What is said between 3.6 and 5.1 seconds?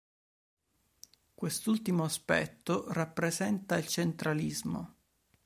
il "centralismo".